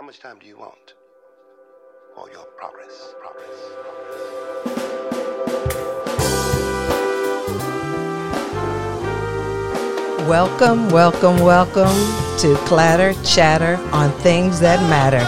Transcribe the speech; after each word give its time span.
How 0.00 0.06
much 0.06 0.18
time 0.18 0.38
do 0.38 0.46
you 0.46 0.56
want 0.56 0.94
for 2.14 2.30
your 2.30 2.46
progress? 2.56 3.14
Progress. 3.20 3.58
Welcome, 10.26 10.88
welcome, 10.88 11.40
welcome 11.40 12.38
to 12.38 12.56
Clatter 12.64 13.12
Chatter 13.24 13.76
on 13.92 14.10
Things 14.20 14.58
That 14.60 14.80
Matter, 14.88 15.18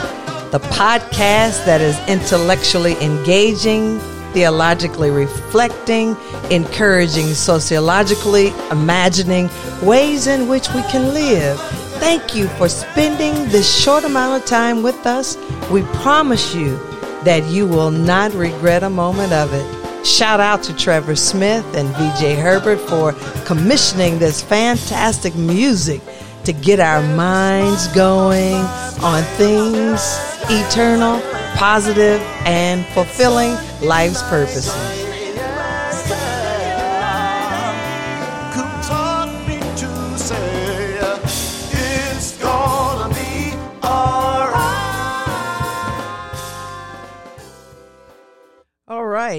the 0.50 0.61
podcast 0.68 1.66
that 1.66 1.82
is 1.82 1.98
intellectually 2.09 2.98
engaging, 3.02 3.98
theologically 4.32 5.11
reflecting, 5.11 6.16
encouraging 6.50 7.34
sociologically, 7.34 8.54
imagining 8.70 9.50
ways 9.82 10.27
in 10.29 10.48
which 10.48 10.70
we 10.70 10.80
can 10.84 11.12
live 11.12 11.61
Thank 12.03 12.34
you 12.34 12.48
for 12.48 12.69
spending 12.69 13.32
this 13.50 13.80
short 13.80 14.03
amount 14.03 14.43
of 14.43 14.48
time 14.48 14.82
with 14.82 15.07
us. 15.07 15.36
We 15.71 15.82
promise 16.03 16.53
you 16.53 16.76
that 17.22 17.45
you 17.45 17.64
will 17.64 17.93
not 17.93 18.35
regret 18.35 18.82
a 18.82 18.90
moment 18.90 19.32
of 19.32 19.54
it. 19.54 20.04
Shout 20.04 20.40
out 20.40 20.64
to 20.64 20.75
Trevor 20.76 21.14
Smith 21.14 21.64
and 21.76 21.89
VJ 21.90 22.36
Herbert 22.36 22.81
for 22.81 23.12
commissioning 23.46 24.18
this 24.18 24.43
fantastic 24.43 25.36
music 25.36 26.03
to 26.43 26.53
get 26.53 26.81
our 26.81 27.03
minds 27.14 27.86
going 27.95 28.57
on 29.04 29.23
things 29.39 30.03
eternal, 30.50 31.21
positive, 31.54 32.20
and 32.45 32.84
fulfilling 32.87 33.56
life's 33.81 34.25
purposes. 34.25 35.02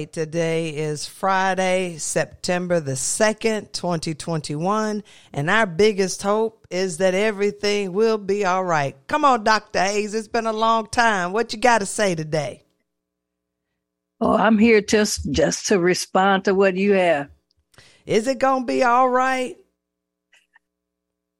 Right. 0.04 0.12
Today 0.12 0.68
is 0.68 1.06
Friday, 1.06 1.96
September 1.96 2.78
the 2.78 2.92
2nd, 2.92 3.72
2021. 3.72 5.02
And 5.32 5.50
our 5.50 5.66
biggest 5.66 6.22
hope 6.22 6.66
is 6.70 6.98
that 6.98 7.14
everything 7.14 7.92
will 7.94 8.18
be 8.18 8.44
all 8.44 8.64
right. 8.64 8.96
Come 9.06 9.24
on, 9.24 9.44
Dr. 9.44 9.80
Hayes. 9.80 10.14
It's 10.14 10.28
been 10.28 10.46
a 10.46 10.52
long 10.52 10.88
time. 10.88 11.32
What 11.32 11.54
you 11.54 11.58
got 11.58 11.78
to 11.78 11.86
say 11.86 12.14
today? 12.14 12.64
Oh, 14.20 14.36
I'm 14.36 14.58
here 14.58 14.82
just 14.82 15.30
just 15.32 15.68
to 15.68 15.78
respond 15.78 16.44
to 16.44 16.54
what 16.54 16.76
you 16.76 16.92
have. 16.92 17.30
Is 18.04 18.26
it 18.26 18.38
going 18.38 18.62
to 18.62 18.66
be 18.66 18.82
all 18.82 19.08
right? 19.08 19.56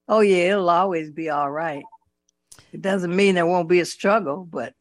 Oh, 0.09 0.21
yeah, 0.21 0.53
it'll 0.53 0.71
always 0.71 1.11
be 1.11 1.29
all 1.29 1.51
right. 1.51 1.85
It 2.73 2.81
doesn't 2.81 3.15
mean 3.15 3.35
there 3.35 3.47
won't 3.47 3.69
be 3.69 3.81
a 3.81 3.85
struggle, 3.85 4.47
but 4.51 4.75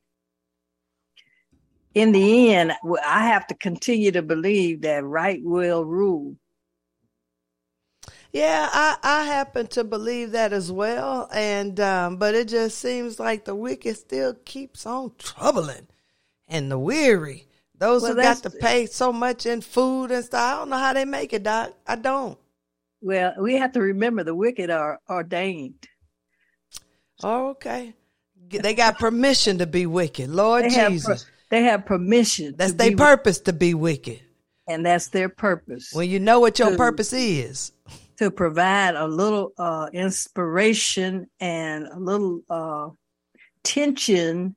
in 1.93 2.11
the 2.11 2.53
end, 2.53 2.73
I 3.05 3.27
have 3.27 3.47
to 3.47 3.55
continue 3.55 4.11
to 4.11 4.21
believe 4.21 4.81
that 4.81 5.03
right 5.03 5.41
will 5.43 5.85
rule. 5.85 6.35
Yeah, 8.31 8.67
I, 8.71 8.97
I 9.03 9.23
happen 9.25 9.67
to 9.67 9.83
believe 9.83 10.31
that 10.31 10.53
as 10.53 10.71
well, 10.71 11.29
and 11.31 11.79
um, 11.79 12.17
but 12.17 12.33
it 12.33 12.47
just 12.47 12.79
seems 12.79 13.19
like 13.19 13.45
the 13.45 13.53
wicked 13.53 13.95
still 13.95 14.33
keeps 14.43 14.87
on 14.87 15.11
troubling, 15.19 15.87
and 16.47 16.71
the 16.71 16.79
weary, 16.79 17.47
those 17.77 18.01
well, 18.01 18.15
who 18.15 18.21
got 18.21 18.37
to 18.37 18.49
pay 18.49 18.87
so 18.87 19.13
much 19.13 19.45
in 19.45 19.61
food 19.61 20.09
and 20.09 20.25
stuff. 20.25 20.41
I 20.41 20.57
don't 20.57 20.69
know 20.69 20.79
how 20.79 20.93
they 20.93 21.05
make 21.05 21.31
it, 21.31 21.43
Doc. 21.43 21.73
I 21.85 21.95
don't. 21.95 22.39
Well, 23.01 23.35
we 23.37 23.53
have 23.55 23.73
to 23.73 23.81
remember 23.81 24.23
the 24.23 24.33
wicked 24.33 24.71
are 24.71 24.99
ordained. 25.07 25.87
Oh, 27.21 27.49
okay. 27.49 27.93
They 28.49 28.73
got 28.73 28.97
permission 28.97 29.59
to 29.59 29.67
be 29.67 29.85
wicked, 29.85 30.29
Lord 30.29 30.65
they 30.65 30.69
Jesus. 30.69 31.25
They 31.53 31.61
have 31.65 31.85
permission. 31.85 32.55
That's 32.57 32.73
their 32.73 32.95
purpose 32.95 33.39
to 33.41 33.53
be 33.53 33.75
wicked. 33.75 34.19
And 34.67 34.83
that's 34.83 35.09
their 35.09 35.29
purpose. 35.29 35.91
When 35.93 36.09
you 36.09 36.19
know 36.19 36.39
what 36.39 36.57
your 36.57 36.71
to, 36.71 36.77
purpose 36.77 37.13
is. 37.13 37.71
To 38.17 38.31
provide 38.31 38.95
a 38.95 39.05
little 39.05 39.51
uh, 39.59 39.87
inspiration 39.93 41.29
and 41.39 41.85
a 41.85 41.99
little 41.99 42.41
uh, 42.49 42.89
tension 43.63 44.55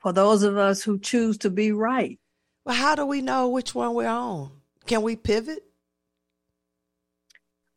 for 0.00 0.12
those 0.12 0.42
of 0.42 0.58
us 0.58 0.82
who 0.82 0.98
choose 0.98 1.38
to 1.38 1.48
be 1.48 1.72
right. 1.72 2.20
Well, 2.66 2.74
how 2.76 2.96
do 2.96 3.06
we 3.06 3.22
know 3.22 3.48
which 3.48 3.74
one 3.74 3.94
we're 3.94 4.06
on? 4.06 4.50
Can 4.84 5.00
we 5.00 5.16
pivot? 5.16 5.64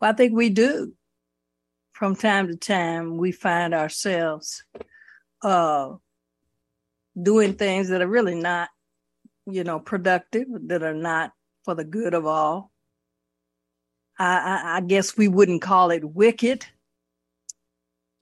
Well, 0.02 0.12
I 0.12 0.14
think 0.14 0.34
we 0.34 0.50
do. 0.50 0.92
From 1.94 2.14
time 2.14 2.50
to 2.50 2.58
time, 2.58 3.16
we 3.16 3.32
find 3.32 3.74
ourselves 3.74 4.66
uh, 5.44 5.94
doing 7.22 7.54
things 7.54 7.90
that 7.90 8.02
are 8.02 8.08
really 8.08 8.36
not, 8.36 8.70
you 9.46 9.64
know, 9.64 9.80
productive, 9.80 10.48
that 10.68 10.84
are 10.84 10.94
not 10.94 11.32
for 11.64 11.76
the 11.76 11.84
good 11.84 12.14
of 12.14 12.26
all. 12.26 12.72
I, 14.18 14.38
I, 14.38 14.78
I 14.78 14.82
guess 14.82 15.18
we 15.18 15.28
wouldn't 15.28 15.62
call 15.62 15.92
it 15.92 16.04
wicked. 16.04 16.66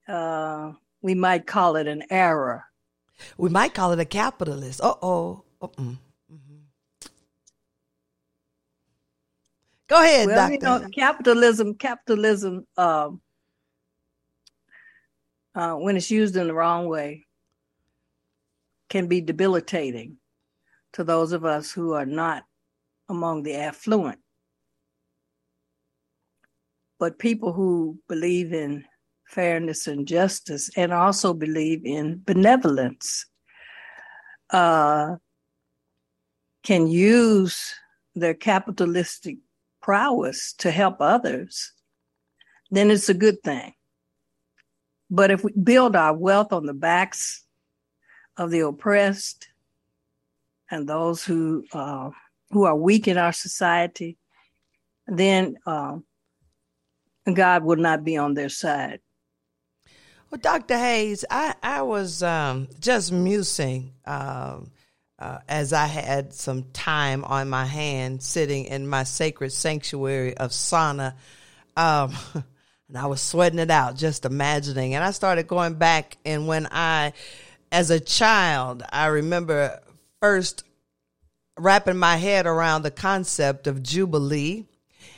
Uh, 0.07 0.73
we 1.01 1.15
might 1.15 1.45
call 1.45 1.75
it 1.75 1.87
an 1.87 2.03
error. 2.09 2.63
We 3.37 3.49
might 3.49 3.73
call 3.73 3.91
it 3.93 3.99
a 3.99 4.05
capitalist. 4.05 4.81
Uh 4.81 4.95
oh. 5.01 5.43
Mm-hmm. 5.61 5.93
Go 9.87 10.01
ahead, 10.01 10.27
well, 10.27 10.35
doctor. 10.35 10.53
You 10.53 10.59
know, 10.59 10.89
capitalism, 10.93 11.73
capitalism, 11.75 12.67
um, 12.77 13.21
uh, 15.55 15.75
when 15.75 15.95
it's 15.95 16.11
used 16.11 16.35
in 16.35 16.47
the 16.47 16.53
wrong 16.53 16.87
way, 16.87 17.25
can 18.89 19.07
be 19.07 19.21
debilitating 19.21 20.17
to 20.93 21.03
those 21.03 21.31
of 21.31 21.45
us 21.45 21.71
who 21.71 21.93
are 21.93 22.05
not 22.05 22.43
among 23.09 23.43
the 23.43 23.55
affluent. 23.55 24.19
But 26.99 27.19
people 27.19 27.53
who 27.53 27.99
believe 28.07 28.53
in 28.53 28.85
fairness 29.27 29.87
and 29.87 30.07
justice 30.07 30.69
and 30.75 30.93
also 30.93 31.33
believe 31.33 31.85
in 31.85 32.21
benevolence 32.25 33.25
uh, 34.49 35.15
can 36.63 36.87
use 36.87 37.73
their 38.15 38.33
capitalistic 38.33 39.37
prowess 39.81 40.53
to 40.57 40.71
help 40.71 40.97
others, 40.99 41.71
then 42.71 42.89
it's 42.89 43.09
a 43.09 43.13
good 43.13 43.41
thing. 43.43 43.73
But 45.09 45.31
if 45.31 45.43
we 45.43 45.51
build 45.51 45.95
our 45.95 46.13
wealth 46.13 46.51
on 46.51 46.65
the 46.65 46.73
backs 46.73 47.43
of 48.37 48.51
the 48.51 48.59
oppressed 48.61 49.49
and 50.69 50.87
those 50.87 51.23
who 51.23 51.65
uh, 51.73 52.09
who 52.51 52.63
are 52.63 52.75
weak 52.75 53.07
in 53.07 53.17
our 53.17 53.33
society, 53.33 54.17
then 55.07 55.57
uh, 55.65 55.97
God 57.31 57.63
will 57.63 57.77
not 57.77 58.03
be 58.03 58.17
on 58.17 58.33
their 58.33 58.49
side. 58.49 58.99
Well, 60.29 60.39
Dr. 60.41 60.77
Hayes, 60.77 61.23
I, 61.29 61.55
I 61.63 61.81
was 61.83 62.21
um, 62.21 62.67
just 62.79 63.11
musing 63.11 63.93
um, 64.05 64.71
uh, 65.19 65.39
as 65.47 65.71
I 65.71 65.85
had 65.85 66.33
some 66.33 66.63
time 66.73 67.23
on 67.23 67.49
my 67.49 67.65
hand 67.65 68.21
sitting 68.21 68.65
in 68.65 68.87
my 68.87 69.03
sacred 69.03 69.51
sanctuary 69.51 70.35
of 70.35 70.51
sauna. 70.51 71.13
Um, 71.77 72.13
and 72.89 72.97
I 72.97 73.05
was 73.05 73.21
sweating 73.21 73.59
it 73.59 73.71
out, 73.71 73.95
just 73.95 74.25
imagining. 74.25 74.95
And 74.95 75.03
I 75.03 75.11
started 75.11 75.47
going 75.47 75.75
back, 75.75 76.17
and 76.25 76.47
when 76.47 76.67
I 76.71 77.13
as 77.71 77.89
a 77.89 77.99
child, 77.99 78.83
I 78.91 79.07
remember 79.07 79.79
first 80.21 80.63
wrapping 81.57 81.97
my 81.97 82.17
head 82.17 82.45
around 82.45 82.83
the 82.83 82.91
concept 82.91 83.67
of 83.67 83.83
Jubilee. 83.83 84.65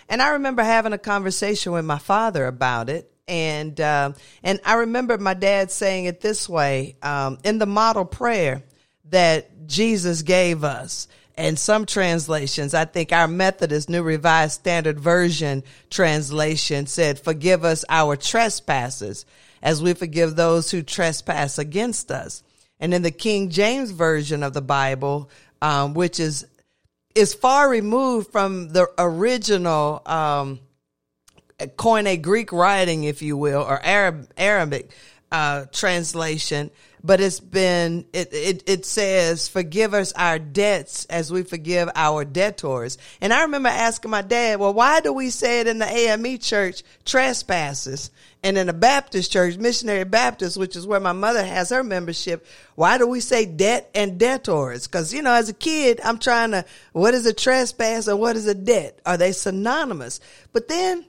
And 0.08 0.22
I 0.22 0.30
remember 0.30 0.64
having 0.64 0.94
a 0.94 0.98
conversation 0.98 1.72
with 1.72 1.86
my 1.86 2.00
father 2.00 2.48
about 2.48 2.90
it. 2.90 3.12
And, 3.28 3.80
uh, 3.80 4.14
and 4.42 4.60
I 4.66 4.76
remember 4.76 5.18
my 5.18 5.36
dad 5.36 5.70
saying 5.70 6.06
it 6.06 6.22
this 6.22 6.50
way 6.50 6.96
um, 7.04 7.38
in 7.44 7.60
the 7.60 7.68
model 7.68 8.06
prayer 8.06 8.64
that 9.10 9.68
Jesus 9.68 10.24
gave 10.24 10.64
us. 10.64 11.08
And 11.36 11.58
some 11.58 11.86
translations, 11.86 12.74
I 12.74 12.84
think 12.84 13.14
our 13.14 13.28
Methodist 13.28 13.90
New 13.90 14.04
Revised 14.04 14.54
Standard 14.54 15.00
Version 15.00 15.64
translation 15.90 16.86
said, 16.86 17.18
Forgive 17.20 17.64
us 17.64 17.86
our 17.88 18.18
trespasses 18.18 19.26
as 19.62 19.82
we 19.82 19.94
forgive 19.94 20.36
those 20.36 20.72
who 20.72 20.82
trespass 20.82 21.58
against 21.58 22.12
us. 22.12 22.44
And 22.80 22.94
in 22.94 23.02
the 23.02 23.12
King 23.12 23.50
James 23.50 23.92
version 23.92 24.44
of 24.44 24.54
the 24.54 24.62
Bible, 24.62 25.30
um, 25.62 25.94
which 25.94 26.20
is 26.20 26.46
is 27.16 27.34
far 27.34 27.70
removed 27.70 28.32
from 28.32 28.70
the 28.70 28.90
original 28.98 30.02
um, 30.06 30.60
Koine 31.60 32.22
Greek 32.22 32.52
writing, 32.52 33.04
if 33.04 33.22
you 33.22 33.36
will, 33.38 33.62
or 33.62 33.84
Arab 33.84 34.30
Arabic. 34.38 34.92
uh, 35.32 35.66
translation, 35.72 36.72
but 37.04 37.22
it's 37.22 37.40
been 37.40 38.06
it, 38.14 38.34
it 38.34 38.64
it 38.68 38.86
says 38.86 39.48
forgive 39.48 39.94
us 39.94 40.12
our 40.14 40.40
debts 40.40 41.06
as 41.06 41.32
we 41.32 41.44
forgive 41.44 41.90
our 41.96 42.26
debtors. 42.26 42.98
And 43.22 43.32
I 43.34 43.44
remember 43.44 43.70
asking 43.70 44.12
my 44.12 44.22
dad, 44.22 44.60
well, 44.60 44.74
why 44.74 45.00
do 45.02 45.14
we 45.14 45.30
say 45.30 45.62
it 45.62 45.68
in 45.68 45.80
the 45.80 45.86
AME 45.86 46.40
church 46.40 46.84
trespasses? 47.06 48.12
And 48.42 48.58
in 48.58 48.70
a 48.70 48.74
Baptist 48.74 49.32
church, 49.32 49.58
Missionary 49.58 50.06
Baptist, 50.06 50.56
which 50.56 50.78
is 50.78 50.88
where 50.88 51.02
my 51.02 51.12
mother 51.12 51.44
has 51.44 51.70
her 51.72 51.84
membership, 51.84 52.46
why 52.76 52.98
do 52.98 53.06
we 53.06 53.20
say 53.20 53.46
debt 53.46 53.90
and 53.94 54.18
debtors? 54.18 54.88
Because, 54.88 55.14
you 55.14 55.22
know, 55.22 55.34
as 55.34 55.50
a 55.50 55.54
kid, 55.54 56.00
I'm 56.04 56.20
trying 56.20 56.52
to, 56.52 56.64
what 56.94 57.14
is 57.14 57.26
a 57.26 57.34
trespass 57.34 58.08
or 58.08 58.16
what 58.16 58.38
is 58.38 58.48
a 58.48 58.56
debt? 58.56 59.00
Are 59.06 59.18
they 59.18 59.34
synonymous? 59.34 60.22
But 60.54 60.70
then 60.70 61.06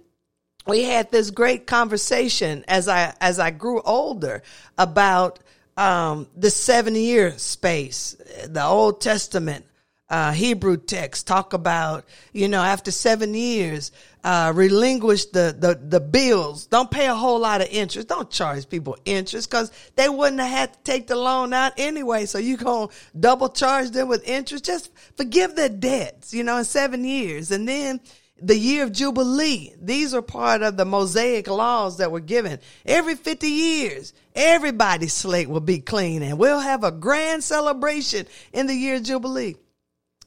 we 0.66 0.82
had 0.82 1.12
this 1.12 1.30
great 1.30 1.68
conversation 1.68 2.64
as 2.66 2.88
I, 2.88 3.14
as 3.20 3.38
I 3.38 3.52
grew 3.52 3.80
older 3.82 4.42
about, 4.76 5.38
um, 5.76 6.26
the 6.36 6.50
seven 6.50 6.96
year 6.96 7.38
space, 7.38 8.16
the 8.46 8.64
Old 8.64 9.00
Testament, 9.00 9.64
uh, 10.10 10.32
Hebrew 10.32 10.76
texts 10.76 11.22
talk 11.22 11.52
about, 11.52 12.04
you 12.32 12.48
know, 12.48 12.62
after 12.62 12.90
seven 12.90 13.32
years, 13.32 13.92
uh, 14.24 14.52
relinquish 14.54 15.26
the, 15.26 15.54
the, 15.56 15.80
the 15.80 16.00
bills. 16.00 16.66
Don't 16.66 16.90
pay 16.90 17.06
a 17.06 17.14
whole 17.14 17.38
lot 17.38 17.60
of 17.60 17.68
interest. 17.70 18.08
Don't 18.08 18.28
charge 18.28 18.68
people 18.68 18.98
interest 19.04 19.48
because 19.48 19.70
they 19.94 20.08
wouldn't 20.08 20.40
have 20.40 20.50
had 20.50 20.72
to 20.72 20.78
take 20.80 21.06
the 21.06 21.16
loan 21.16 21.52
out 21.52 21.72
anyway. 21.76 22.26
So 22.26 22.38
you 22.38 22.56
going 22.56 22.88
to 22.88 22.94
double 23.18 23.48
charge 23.48 23.90
them 23.90 24.08
with 24.08 24.28
interest. 24.28 24.64
Just 24.64 24.90
forgive 25.16 25.54
their 25.54 25.68
debts, 25.68 26.34
you 26.34 26.42
know, 26.42 26.58
in 26.58 26.64
seven 26.64 27.04
years. 27.04 27.52
And 27.52 27.68
then 27.68 28.00
the 28.42 28.58
year 28.58 28.84
of 28.84 28.92
Jubilee. 28.92 29.74
These 29.80 30.14
are 30.14 30.22
part 30.22 30.62
of 30.62 30.76
the 30.76 30.84
Mosaic 30.84 31.46
laws 31.46 31.98
that 31.98 32.10
were 32.10 32.20
given. 32.20 32.58
Every 32.84 33.14
50 33.14 33.46
years, 33.46 34.12
everybody's 34.34 35.12
slate 35.12 35.48
will 35.48 35.60
be 35.60 35.78
clean 35.78 36.22
and 36.22 36.38
we'll 36.38 36.60
have 36.60 36.82
a 36.82 36.90
grand 36.90 37.44
celebration 37.44 38.26
in 38.52 38.66
the 38.66 38.74
year 38.74 38.96
of 38.96 39.02
Jubilee. 39.02 39.56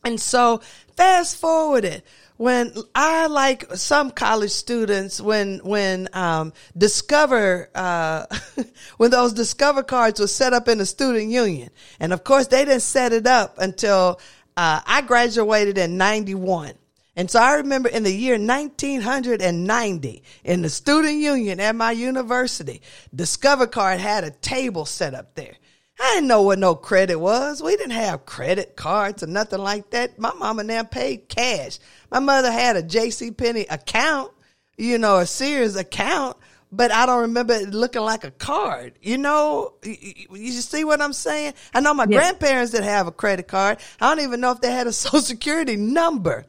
And 0.04 0.20
so 0.20 0.62
fast 0.96 1.38
forward 1.38 1.86
it 1.86 2.06
when 2.38 2.74
I 2.94 3.28
like 3.28 3.74
some 3.76 4.12
college 4.12 4.52
students 4.52 5.22
when 5.22 5.60
when 5.60 6.10
um, 6.14 6.52
discover 6.78 7.70
uh, 7.74 8.26
when 8.98 9.12
those 9.12 9.34
discover 9.34 9.84
cards 9.84 10.20
were 10.20 10.28
set 10.28 10.52
up 10.54 10.68
in 10.68 10.80
the 10.80 10.86
student 10.86 11.30
union, 11.30 11.70
and 12.00 12.12
of 12.12 12.24
course 12.24 12.48
they 12.48 12.66
didn't 12.66 12.82
set 12.82 13.14
it 13.14 13.28
up 13.28 13.58
until 13.60 14.20
uh, 14.58 14.82
I 14.86 15.02
graduated 15.04 15.78
in 15.78 15.98
'91. 15.98 16.74
And 17.16 17.30
so 17.30 17.40
I 17.40 17.54
remember 17.58 17.90
in 17.90 18.02
the 18.02 18.12
year 18.12 18.40
1990 18.40 20.24
in 20.44 20.62
the 20.64 20.70
student 20.70 21.18
union 21.18 21.60
at 21.60 21.76
my 21.76 21.92
university, 21.92 22.82
Discover 23.14 23.68
Card 23.68 24.00
had 24.00 24.24
a 24.24 24.32
table 24.32 24.86
set 24.86 25.14
up 25.14 25.36
there. 25.36 25.54
I 26.00 26.16
didn't 26.16 26.28
know 26.28 26.42
what 26.42 26.60
no 26.60 26.76
credit 26.76 27.16
was. 27.18 27.62
We 27.62 27.76
didn't 27.78 27.92
have 27.92 28.26
credit 28.26 28.76
cards 28.76 29.24
or 29.24 29.28
nothing 29.28 29.60
like 29.60 29.92
that. 29.92 30.20
My 30.20 30.34
mom 30.34 30.60
and 30.60 30.70
them 30.70 30.88
paid 30.88 31.30
cash. 31.30 31.80
My 32.12 32.20
mother 32.20 32.52
had 32.52 32.76
a 32.76 32.84
J.C. 32.84 33.32
Penney 33.32 33.66
account, 33.70 34.32
you 34.78 34.98
know, 34.98 35.18
a 35.18 35.26
Sears 35.26 35.76
account, 35.76 36.38
but 36.72 36.92
I 36.92 37.06
don't 37.06 37.22
remember 37.22 37.54
it 37.54 37.70
looking 37.70 38.02
like 38.02 38.24
a 38.24 38.32
card. 38.32 38.98
You 39.02 39.20
know, 39.20 39.76
you 39.84 40.52
see 40.52 40.84
what 40.84 41.02
I'm 41.02 41.14
saying? 41.14 41.54
I 41.74 41.80
know 41.80 41.94
my 41.94 42.08
grandparents 42.08 42.72
did 42.72 42.84
have 42.84 43.06
a 43.08 43.12
credit 43.12 43.48
card. 43.48 43.78
I 44.02 44.10
don't 44.14 44.24
even 44.24 44.42
know 44.42 44.52
if 44.52 44.62
they 44.62 44.72
had 44.72 44.88
a 44.88 44.94
social 44.94 45.22
security 45.22 45.76
number. 45.76 46.46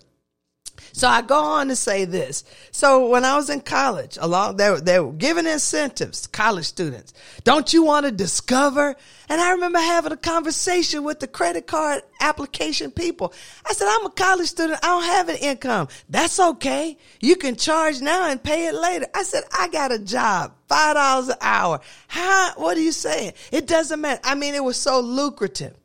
So 0.93 1.09
I 1.09 1.23
go 1.23 1.41
on 1.43 1.69
to 1.69 1.77
say 1.77 2.05
this. 2.05 2.45
So 2.71 3.09
when 3.09 3.25
I 3.25 3.37
was 3.37 3.51
in 3.51 3.61
college, 3.61 4.17
along 4.21 4.57
they 4.57 4.71
were, 4.71 4.81
they 4.81 5.01
were 5.01 5.13
giving 5.13 5.47
incentives, 5.47 6.27
college 6.27 6.67
students. 6.67 7.13
Don't 7.43 7.73
you 7.73 7.83
want 7.83 8.07
to 8.07 8.13
discover? 8.13 8.95
And 9.29 9.41
I 9.41 9.53
remember 9.53 9.79
having 9.79 10.13
a 10.13 10.17
conversation 10.17 11.03
with 11.03 11.21
the 11.21 11.27
credit 11.27 11.67
card 11.67 12.03
application 12.21 12.91
people. 12.91 13.33
I 13.69 13.73
said, 13.73 13.89
I'm 13.91 14.07
a 14.07 14.11
college 14.11 14.49
student. 14.49 14.79
I 14.83 14.89
don't 14.89 15.05
have 15.05 15.29
an 15.29 15.37
income. 15.37 15.89
That's 16.09 16.39
okay. 16.39 16.97
You 17.21 17.37
can 17.37 17.57
charge 17.57 18.01
now 18.01 18.31
and 18.31 18.43
pay 18.43 18.67
it 18.67 18.75
later. 18.75 19.07
I 19.15 19.23
said, 19.23 19.45
I 19.57 19.69
got 19.69 19.93
a 19.93 19.99
job, 19.99 20.55
five 20.69 20.95
dollars 20.95 21.29
an 21.29 21.37
hour. 21.41 21.81
How? 22.09 22.53
What 22.57 22.77
are 22.77 22.83
you 22.83 22.93
saying? 22.93 23.33
It 23.51 23.67
doesn't 23.67 24.01
matter. 24.01 24.21
I 24.25 24.35
mean, 24.35 24.55
it 24.55 24.63
was 24.63 24.77
so 24.77 25.01
lucrative. 25.01 25.77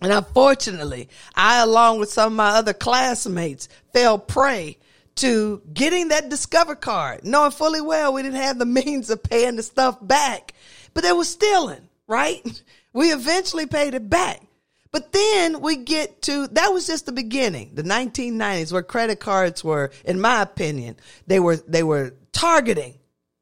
And 0.00 0.12
unfortunately, 0.12 1.08
I, 1.34 1.60
along 1.60 1.98
with 1.98 2.12
some 2.12 2.32
of 2.32 2.36
my 2.36 2.50
other 2.50 2.72
classmates, 2.72 3.68
fell 3.92 4.18
prey 4.18 4.78
to 5.16 5.60
getting 5.72 6.08
that 6.08 6.28
Discover 6.28 6.76
card, 6.76 7.24
knowing 7.24 7.50
fully 7.50 7.80
well 7.80 8.12
we 8.12 8.22
didn't 8.22 8.40
have 8.40 8.58
the 8.58 8.66
means 8.84 9.10
of 9.10 9.22
paying 9.22 9.56
the 9.56 9.62
stuff 9.62 9.98
back, 10.00 10.54
but 10.94 11.02
they 11.02 11.12
were 11.12 11.24
stealing, 11.24 11.88
right? 12.06 12.62
We 12.94 13.12
eventually 13.12 13.66
paid 13.66 13.94
it 13.94 14.08
back. 14.08 14.42
But 14.90 15.12
then 15.12 15.60
we 15.60 15.76
get 15.76 16.22
to, 16.22 16.48
that 16.48 16.68
was 16.68 16.86
just 16.86 17.06
the 17.06 17.12
beginning, 17.12 17.72
the 17.74 17.82
1990s 17.82 18.72
where 18.72 18.82
credit 18.82 19.20
cards 19.20 19.62
were, 19.62 19.92
in 20.04 20.20
my 20.20 20.40
opinion, 20.42 20.96
they 21.26 21.38
were, 21.38 21.56
they 21.56 21.82
were 21.82 22.14
targeting 22.32 22.94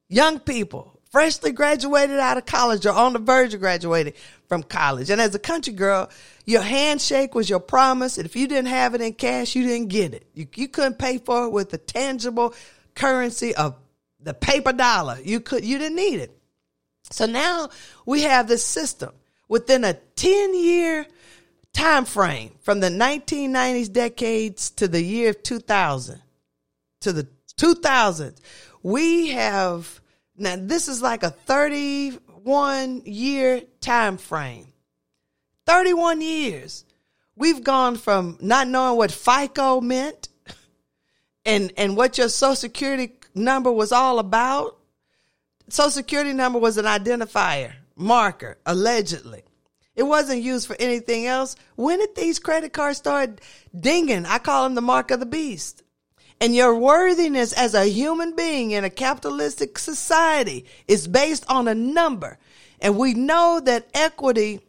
young 0.09 0.41
people, 0.41 0.96
freshly 1.17 1.51
graduated 1.51 2.19
out 2.19 2.37
of 2.37 2.45
college 2.45 2.85
or 2.85 2.93
on 2.93 3.15
the 3.15 3.19
verge 3.19 3.55
of 3.55 3.61
graduating 3.61 4.13
from 4.49 4.63
college. 4.63 5.09
And 5.09 5.19
as 5.19 5.35
a 5.35 5.39
country 5.39 5.73
girl, 5.73 6.11
your 6.45 6.61
handshake 6.61 7.35
was 7.35 7.49
your 7.49 7.59
promise. 7.59 8.19
And 8.19 8.27
if 8.27 8.37
you 8.37 8.47
didn't 8.47 8.67
have 8.67 8.95
it 8.95 9.01
in 9.01 9.15
cash, 9.15 9.57
you 9.57 9.67
didn't 9.67 9.89
get 9.89 10.13
it. 10.13 10.27
You, 10.35 10.47
you 10.55 10.69
couldn't 10.69 10.99
pay 10.99 11.17
for 11.17 11.47
it 11.47 11.53
with 11.53 11.71
the 11.71 11.79
tangible 11.79 12.53
currency 12.95 13.55
of 13.55 13.77
the 14.21 14.35
paper 14.35 14.75
dollar. 14.75 15.17
You 15.25 15.41
could, 15.41 15.65
you 15.65 15.79
didn't 15.79 15.97
need 15.97 16.21
it. 16.21 16.39
So 17.11 17.25
now 17.25 17.71
we 18.05 18.21
have 18.25 18.47
this 18.47 18.63
system 18.63 19.13
within 19.49 19.85
a 19.85 19.95
10 19.95 20.55
year 20.55 21.07
time 21.73 22.05
frame 22.05 22.51
from 22.61 22.81
the 22.81 22.91
1990s 22.91 23.91
decades 23.91 24.69
to 24.73 24.87
the 24.87 25.01
year 25.01 25.33
2000 25.33 26.21
to 27.01 27.13
the 27.15 27.27
2000s. 27.57 28.37
We 28.83 29.29
have 29.29 30.03
now 30.39 30.57
this 30.59 30.89
is 30.89 31.03
like 31.03 31.23
a 31.23 31.31
31 31.31 33.03
year 33.05 33.63
time 33.81 34.19
frame. 34.19 34.73
31 35.67 36.21
years. 36.21 36.85
We've 37.35 37.63
gone 37.63 37.97
from 37.97 38.39
not 38.41 38.69
knowing 38.69 38.97
what 38.97 39.13
FICO 39.13 39.81
meant 39.81 40.29
and, 41.45 41.73
and 41.77 41.97
what 41.97 42.19
your 42.19 42.29
social 42.29 42.57
security 42.57 43.13
number 43.35 43.71
was 43.71 43.93
all 43.93 44.19
about. 44.19 44.79
Social 45.69 45.91
security 45.91 46.33
number 46.33 46.59
was 46.59 46.79
an 46.79 46.85
identifier, 46.85 47.73
marker, 47.97 48.57
allegedly. 48.65 49.43
It 49.97 50.05
wasn't 50.05 50.43
used 50.43 50.67
for 50.67 50.77
anything 50.79 51.27
else. 51.27 51.57
When 51.75 51.99
did 51.99 52.15
these 52.15 52.39
credit 52.39 52.73
cards 52.73 52.99
start 52.99 53.41
dinging? 53.79 54.27
I 54.27 54.39
call 54.39 54.65
them 54.65 54.75
the 54.75 54.83
mark 54.83 55.11
of 55.11 55.21
the 55.21 55.27
beast. 55.27 55.83
And 56.41 56.55
your 56.55 56.75
worthiness 56.75 57.53
as 57.53 57.75
a 57.75 57.87
human 57.87 58.37
being 58.37 58.73
in 58.73 58.85
a 58.85 58.91
capitalistic 58.91 59.79
society 59.79 60.67
is 60.87 61.09
based 61.09 61.45
on 61.49 61.67
a 61.67 61.75
number. 61.75 62.39
And 62.81 62.99
we 62.99 63.15
know 63.15 63.61
that 63.65 63.89
equity 63.95 64.61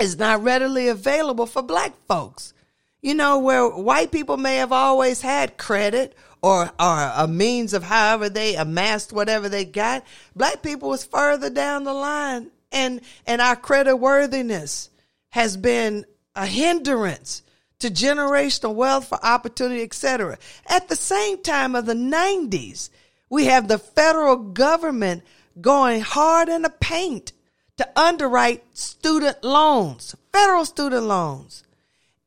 is 0.00 0.18
not 0.18 0.42
readily 0.42 0.88
available 0.88 1.46
for 1.46 1.62
black 1.62 1.92
folks. 2.08 2.54
You 3.02 3.14
know, 3.14 3.38
where 3.38 3.68
white 3.68 4.10
people 4.10 4.36
may 4.36 4.56
have 4.56 4.72
always 4.72 5.20
had 5.20 5.58
credit 5.58 6.16
or, 6.42 6.70
or 6.80 7.12
a 7.14 7.28
means 7.28 7.74
of 7.74 7.82
however 7.82 8.28
they 8.28 8.56
amassed 8.56 9.12
whatever 9.12 9.48
they 9.48 9.64
got. 9.64 10.04
Black 10.34 10.62
people 10.62 10.88
was 10.88 11.04
further 11.04 11.50
down 11.50 11.84
the 11.84 11.92
line 11.92 12.50
and, 12.72 13.00
and 13.26 13.40
our 13.40 13.56
credit 13.56 13.96
worthiness 13.96 14.90
has 15.30 15.56
been 15.56 16.04
a 16.34 16.46
hindrance 16.46 17.42
to 17.80 17.88
generational 17.88 18.74
wealth 18.74 19.08
for 19.08 19.24
opportunity, 19.24 19.82
etc. 19.82 20.38
At 20.66 20.88
the 20.88 20.96
same 20.96 21.42
time 21.42 21.74
of 21.74 21.86
the 21.86 21.94
90s, 21.94 22.90
we 23.28 23.46
have 23.46 23.68
the 23.68 23.78
federal 23.78 24.36
government 24.36 25.22
going 25.60 26.00
hard 26.00 26.48
in 26.48 26.62
the 26.62 26.70
paint 26.70 27.32
to 27.76 27.88
underwrite 27.98 28.64
student 28.76 29.42
loans, 29.44 30.14
federal 30.32 30.64
student 30.64 31.04
loans. 31.04 31.64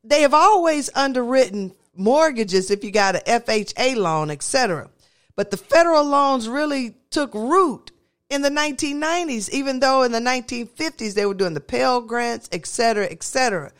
They 0.04 0.22
have 0.22 0.34
always 0.34 0.90
underwritten 0.96 1.74
mortgages 1.96 2.72
if 2.72 2.84
you 2.84 2.92
got 2.92 3.16
an 3.16 3.42
FHA 3.42 3.96
loan, 3.96 4.32
etc. 4.32 4.90
But 5.36 5.52
the 5.52 5.58
federal 5.58 6.06
loans 6.06 6.48
really 6.48 6.96
took 7.10 7.34
root 7.34 7.92
in 8.30 8.42
the 8.42 8.50
1990s, 8.50 9.50
even 9.50 9.80
though 9.80 10.04
in 10.04 10.12
the 10.12 10.20
1950s 10.20 11.14
they 11.14 11.26
were 11.26 11.34
doing 11.34 11.54
the 11.54 11.60
Pell 11.60 12.02
grants, 12.02 12.48
etc., 12.52 13.06
etc. 13.06 13.72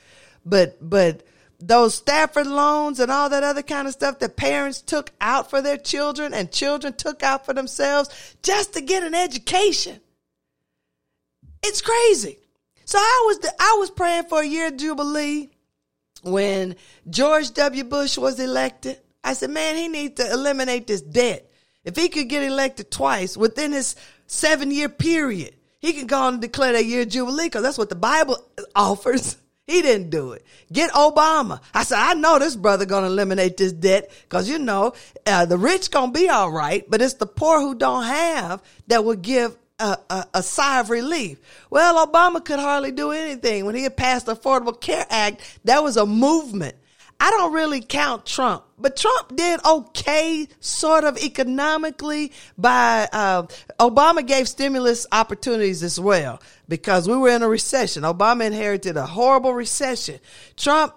But 0.46 0.78
but 0.82 1.24
those 1.60 1.96
Stafford 1.96 2.48
loans 2.48 3.00
and 3.00 3.12
all 3.12 3.30
that 3.30 3.44
other 3.44 3.62
kind 3.62 3.88
of 3.88 3.94
stuff 3.94 4.20
that 4.20 4.38
parents 4.38 4.82
took 4.82 5.12
out 5.20 5.50
for 5.50 5.62
their 5.62 5.78
children 5.78 6.34
and 6.34 6.52
children 6.52 6.94
took 6.94 7.22
out 7.22 7.46
for 7.46 7.54
themselves 7.54 8.36
just 8.42 8.74
to 8.74 8.82
get 8.82 9.04
an 9.04 9.14
education. 9.14 10.00
It's 11.62 11.82
crazy. 11.82 12.38
So 12.86 12.98
I 12.98 13.24
was 13.28 13.52
I 13.60 13.76
was 13.80 13.92
praying 13.92 14.26
for 14.26 14.42
a 14.42 14.48
year 14.48 14.72
jubilee 14.72 15.50
when 16.24 16.76
George 17.10 17.52
W. 17.52 17.84
Bush 17.84 18.18
was 18.18 18.40
elected. 18.40 19.00
I 19.24 19.34
said, 19.34 19.50
man, 19.50 19.76
he 19.76 19.88
needs 19.90 20.16
to 20.16 20.32
eliminate 20.32 20.88
this 20.88 21.02
debt. 21.02 21.52
If 21.84 21.96
he 21.96 22.10
could 22.10 22.30
get 22.30 22.44
elected 22.44 22.90
twice 22.90 23.36
within 23.36 23.74
his 23.74 23.96
seven 24.28 24.72
year 24.72 24.90
period, 24.90 25.56
He 25.80 25.94
can 25.94 26.08
go 26.08 26.28
and 26.28 26.42
declare 26.42 26.74
that 26.74 26.86
year 26.86 27.06
jubilee 27.06 27.46
because 27.46 27.64
that's 27.64 27.78
what 27.78 27.90
the 27.90 27.96
Bible 27.96 28.38
offers. 28.76 29.38
He 29.70 29.84
didn't 29.84 30.10
do 30.10 30.32
it. 30.32 30.44
Get 30.74 30.90
Obama. 30.94 31.62
I 31.76 31.84
said, 31.84 32.00
I 32.00 32.16
know 32.16 32.40
this 32.40 32.56
brother 32.56 32.86
gonna 32.86 33.06
eliminate 33.06 33.56
this 33.56 33.72
debt 33.72 34.10
because 34.24 34.50
you 34.50 34.58
know 34.58 34.94
uh, 35.28 35.46
the 35.46 35.60
rich 35.60 35.92
gonna 35.92 36.12
be 36.12 36.28
all 36.28 36.52
right, 36.52 36.84
but 36.90 37.04
it's 37.04 37.14
the 37.14 37.28
poor 37.28 37.60
who 37.62 37.76
don't 37.76 38.04
have 38.04 38.64
that 38.88 39.06
will 39.06 39.16
give 39.16 39.56
a, 39.78 40.00
a, 40.10 40.26
a, 40.34 40.44
sigh 40.44 40.80
of 40.80 40.90
relief. 40.90 41.40
Well, 41.70 42.04
Obama 42.08 42.44
could 42.44 42.58
hardly 42.58 42.92
do 42.92 43.12
anything 43.12 43.66
when 43.66 43.76
he 43.76 43.84
had 43.84 43.96
passed 43.96 44.26
the 44.26 44.36
Affordable 44.36 44.80
Care 44.80 45.06
Act. 45.08 45.60
That 45.66 45.84
was 45.84 45.98
a 45.98 46.06
movement. 46.08 46.76
I 47.20 47.32
don't 47.32 47.54
really 47.54 47.82
count 47.82 48.26
Trump, 48.26 48.64
but 48.78 48.96
Trump 48.96 49.36
did 49.36 49.60
okay, 49.66 50.48
sort 50.62 51.04
of 51.04 51.18
economically. 51.18 52.32
By 52.58 53.10
uh, 53.12 53.44
Obama 53.78 54.26
gave 54.26 54.48
stimulus 54.48 55.06
opportunities 55.12 55.84
as 55.84 56.00
well 56.00 56.42
because 56.70 57.10
we 57.10 57.18
were 57.18 57.30
in 57.30 57.44
a 57.44 57.50
recession. 57.50 58.04
Obama 58.04 58.46
inherited 58.46 58.96
a 58.96 59.06
horrible 59.06 59.54
recession. 59.54 60.20
Trump 60.56 60.96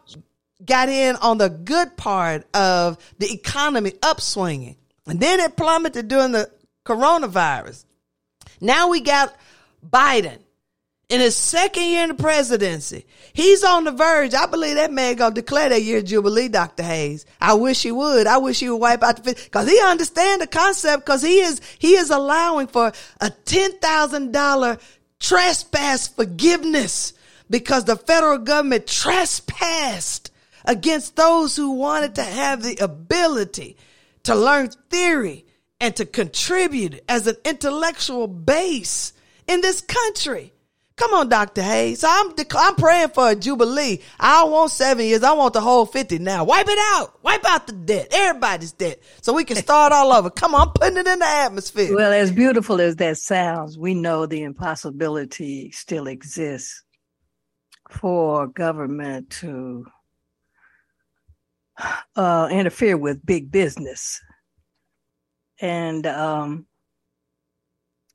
got 0.64 0.88
in 0.88 1.16
on 1.16 1.38
the 1.38 1.48
good 1.48 1.96
part 1.96 2.46
of 2.54 2.98
the 3.18 3.32
economy 3.32 3.90
upswinging, 3.90 4.76
and 5.08 5.18
then 5.18 5.40
it 5.40 5.56
plummeted 5.56 6.06
during 6.06 6.30
the 6.30 6.48
coronavirus. 6.84 7.84
Now 8.60 8.88
we 8.90 9.00
got 9.00 9.34
Biden 9.84 10.38
in 11.12 11.21
his 11.21 11.37
second 11.37 11.83
year 11.85 12.04
in 12.04 12.09
the 12.09 12.14
presidency. 12.14 13.04
He's 13.35 13.62
on 13.62 13.85
the 13.85 13.92
verge. 13.92 14.33
I 14.33 14.47
believe 14.47 14.76
that 14.76 14.90
man 14.90 15.16
gonna 15.16 15.35
declare 15.35 15.69
that 15.69 15.83
year 15.83 16.00
jubilee, 16.00 16.49
Dr. 16.49 16.83
Hayes. 16.83 17.26
I 17.38 17.52
wish 17.52 17.83
he 17.83 17.92
would. 17.92 18.26
I 18.26 18.38
wish 18.38 18.61
he 18.61 18.71
would 18.71 18.78
wipe 18.78 19.02
out 19.02 19.23
the 19.23 19.35
because 19.35 19.69
he 19.69 19.78
understand 19.85 20.40
the 20.40 20.47
concept 20.47 21.04
because 21.04 21.21
he 21.21 21.40
is 21.40 21.61
he 21.78 21.97
is 21.97 22.09
allowing 22.09 22.66
for 22.66 22.92
a 23.21 23.28
ten 23.28 23.78
thousand 23.78 24.33
dollar 24.33 24.78
trespass 25.21 26.09
forgiveness 26.09 27.12
because 27.50 27.85
the 27.85 27.97
federal 27.97 28.38
government 28.38 28.87
trespassed 28.87 30.31
against 30.64 31.14
those 31.16 31.54
who 31.54 31.73
wanted 31.73 32.14
to 32.14 32.23
have 32.23 32.62
the 32.62 32.78
ability 32.78 33.76
to 34.23 34.35
learn 34.35 34.71
theory 34.88 35.45
and 35.78 35.95
to 35.97 36.07
contribute 36.07 37.04
as 37.07 37.26
an 37.26 37.37
intellectual 37.45 38.26
base 38.26 39.12
in 39.47 39.61
this 39.61 39.83
country. 39.83 40.54
Come 40.96 41.14
on, 41.14 41.28
Dr. 41.28 41.62
Hayes. 41.62 42.04
I'm, 42.04 42.34
I'm 42.56 42.75
praying 42.75 43.08
for 43.08 43.30
a 43.30 43.34
jubilee. 43.34 44.00
I 44.20 44.42
don't 44.42 44.52
want 44.52 44.70
seven 44.70 45.06
years. 45.06 45.22
I 45.22 45.32
want 45.32 45.54
the 45.54 45.61
whole 45.61 45.87
50 45.87 46.18
now. 46.18 46.44
Wipe 46.44 46.68
it 46.68 46.78
out. 46.94 47.18
Wipe 47.22 47.44
out 47.46 47.66
the 47.66 47.72
debt. 47.72 48.08
Everybody's 48.12 48.72
debt. 48.72 49.00
So 49.22 49.32
we 49.32 49.44
can 49.44 49.56
start 49.56 49.92
all 49.92 50.12
over. 50.12 50.28
Come 50.28 50.54
on, 50.54 50.68
I'm 50.68 50.75
putting 50.75 50.99
it 50.99 51.06
in 51.06 51.18
the 51.18 51.26
atmosphere. 51.26 51.94
Well, 51.94 52.12
as 52.12 52.30
beautiful 52.30 52.80
as 52.80 52.96
that 52.96 53.16
sounds, 53.16 53.78
we 53.78 53.94
know 53.94 54.26
the 54.26 54.42
impossibility 54.42 55.70
still 55.70 56.06
exists 56.06 56.84
for 57.88 58.46
government 58.46 59.30
to 59.30 59.87
uh, 62.16 62.49
interfere 62.50 62.96
with 62.96 63.25
big 63.25 63.50
business. 63.50 64.20
And 65.61 66.06
um, 66.06 66.66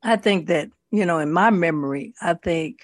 I 0.02 0.16
think 0.16 0.48
that 0.48 0.68
you 0.90 1.06
know, 1.06 1.18
in 1.18 1.32
my 1.32 1.50
memory, 1.50 2.14
I 2.20 2.34
think 2.34 2.80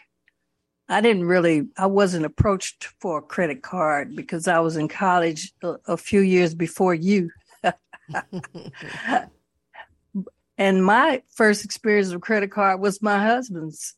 I 0.88 1.00
didn't 1.00 1.24
really, 1.24 1.68
I 1.78 1.86
wasn't 1.86 2.26
approached 2.26 2.88
for 3.00 3.18
a 3.18 3.22
credit 3.22 3.62
card 3.62 4.14
because 4.14 4.46
I 4.46 4.58
was 4.60 4.76
in 4.76 4.88
college 4.88 5.52
a, 5.62 5.76
a 5.86 5.96
few 5.96 6.20
years 6.20 6.54
before 6.54 6.94
you. 6.94 7.30
and 10.58 10.84
my 10.84 11.22
first 11.30 11.64
experience 11.64 12.12
with 12.12 12.20
credit 12.20 12.50
card 12.50 12.80
was 12.80 13.02
my 13.02 13.18
husband's. 13.18 13.94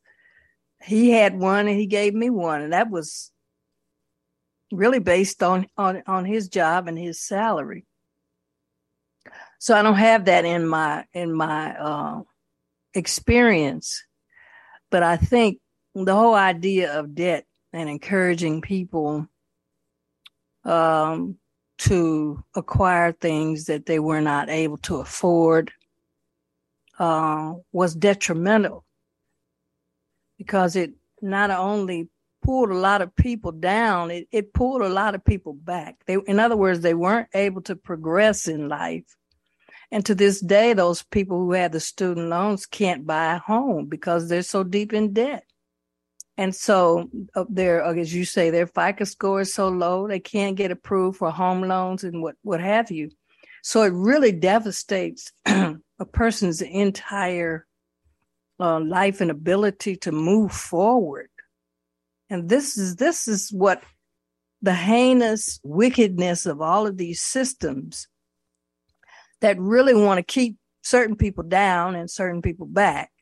He 0.83 1.11
had 1.11 1.37
one 1.37 1.67
and 1.67 1.79
he 1.79 1.87
gave 1.87 2.15
me 2.15 2.31
one, 2.31 2.63
and 2.63 2.73
that 2.73 2.91
was 2.91 3.33
really 4.71 5.01
based 5.01 5.43
on 5.43 5.67
on 5.77 6.03
on 6.07 6.25
his 6.25 6.49
job 6.49 6.87
and 6.87 6.99
his 6.99 7.21
salary. 7.21 7.85
So 9.59 9.77
I 9.77 9.83
don't 9.83 9.95
have 9.95 10.27
that 10.27 10.45
in 10.45 10.67
my 10.69 11.05
in 11.13 11.33
my 11.33 11.77
uh, 11.77 12.21
experience. 12.97 14.05
But 14.91 15.03
I 15.03 15.17
think 15.17 15.59
the 15.95 16.15
whole 16.15 16.35
idea 16.35 16.99
of 16.99 17.15
debt 17.15 17.45
and 17.73 17.88
encouraging 17.88 18.62
people 18.62 19.29
um, 20.65 21.37
to 21.79 22.43
acquire 22.55 23.12
things 23.12 23.67
that 23.67 23.87
they 23.87 23.99
were 23.99 24.21
not 24.21 24.49
able 24.49 24.79
to 24.79 24.97
afford 24.97 25.71
uh, 26.99 27.55
was 27.73 27.95
detrimental 27.95 28.85
because 30.38 30.76
it 30.76 30.93
not 31.21 31.50
only 31.50 32.09
pulled 32.43 32.71
a 32.71 32.75
lot 32.75 33.03
of 33.03 33.15
people 33.17 33.53
down, 33.53 34.11
it, 34.11 34.29
it 34.31 34.55
pulled 34.55 34.83
a 34.83 34.88
lot 34.88 35.15
of 35.15 35.25
people 35.25 35.53
back. 35.53 35.97
They, 36.07 36.17
in 36.26 36.41
other 36.41 36.57
words, 36.57 36.81
they 36.81 36.95
weren't 36.95 37.29
able 37.35 37.62
to 37.62 37.76
progress 37.76 38.49
in 38.49 38.69
life 38.69 39.05
and 39.93 40.05
to 40.07 40.14
this 40.14 40.40
day, 40.40 40.73
those 40.73 41.02
people 41.02 41.38
who 41.38 41.52
have 41.52 41.73
the 41.73 41.81
student 41.81 42.28
loans 42.28 42.66
can't 42.66 43.07
buy 43.07 43.35
a 43.35 43.38
home 43.38 43.87
because 43.87 44.28
they're 44.28 44.43
so 44.43 44.64
deep 44.64 44.93
in 44.93 45.12
debt. 45.12 45.45
And 46.37 46.55
so 46.55 47.09
uh, 47.35 47.45
their, 47.49 47.85
uh, 47.85 47.95
as 47.95 48.14
you 48.14 48.25
say, 48.25 48.50
their 48.50 48.66
FICO 48.66 49.05
score 49.05 49.40
is 49.43 49.55
so 49.55 49.69
low, 49.69 50.07
they 50.07 50.21
can't 50.21 50.57
get 50.57 50.71
approved 50.71 51.19
for 51.19 51.31
home 51.31 51.62
loans 51.62 52.05
and 52.05 52.23
what, 52.23 52.35
what 52.43 52.61
have 52.61 52.90
you. 52.90 53.11
So 53.62 53.83
it 53.83 53.93
really 53.93 54.33
devastates 54.33 55.33
a 55.47 55.76
person's 56.12 56.61
entire 56.62 57.66
uh, 58.61 58.81
life 58.81 59.21
and 59.21 59.31
ability 59.31 59.97
to 59.97 60.12
move 60.12 60.52
forward. 60.52 61.31
And 62.28 62.49
this 62.49 62.76
is, 62.76 62.97
this 62.97 63.28
is 63.28 63.50
what 63.50 63.83
the 64.61 64.75
heinous 64.75 65.61
wickedness 65.62 66.45
of 66.45 66.61
all 66.61 66.87
of 66.87 66.97
these 66.97 67.21
systems 67.21 68.09
that 69.47 69.61
really 69.61 69.95
want 69.95 70.19
to 70.19 70.25
keep 70.25 70.57
certain 70.83 71.15
people 71.15 71.45
down 71.45 71.95
and 71.95 72.11
certain 72.11 72.43
people 72.43 72.67
back. 72.67 73.12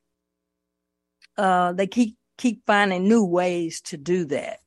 Uh, 1.37 1.75
they 1.75 1.87
keep 1.87 2.17
keep 2.39 2.63
finding 2.67 3.07
new 3.07 3.23
ways 3.23 3.83
to 3.83 3.99
do 3.99 4.25
that, 4.25 4.61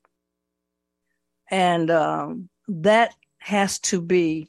and 1.50 1.90
um, 1.90 2.48
that 2.68 3.12
has 3.38 3.80
to 3.80 4.00
be 4.00 4.48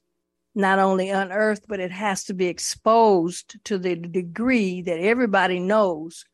not 0.53 0.77
only 0.77 1.09
unearthed, 1.09 1.65
but 1.67 1.79
it 1.79 1.89
has 1.89 2.25
to 2.25 2.35
be 2.35 2.45
exposed 2.45 3.55
to 3.63 3.79
the 3.79 3.95
degree 3.95 4.83
that 4.83 4.99
everybody 4.99 5.59
knows 5.59 6.25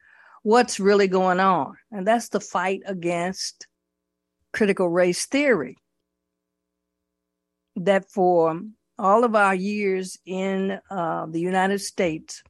what's 0.43 0.77
really 0.77 1.07
going 1.07 1.39
on, 1.39 1.77
and 1.89 2.05
that's 2.05 2.27
the 2.27 2.41
fight 2.41 2.81
against 2.85 3.65
critical 4.51 4.89
race 4.89 5.25
theory. 5.25 5.77
That 7.77 8.11
for 8.11 8.59
all 8.97 9.23
of 9.23 9.35
our 9.35 9.55
years 9.55 10.17
in 10.25 10.79
uh, 10.89 11.25
the 11.27 11.39
United 11.39 11.79
States, 11.79 12.43